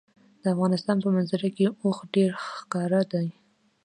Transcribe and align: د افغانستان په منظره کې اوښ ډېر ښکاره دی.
د 0.41 0.43
افغانستان 0.53 0.97
په 1.03 1.09
منظره 1.15 1.49
کې 1.55 1.65
اوښ 1.81 1.97
ډېر 2.15 2.31
ښکاره 2.55 3.01
دی. 3.13 3.27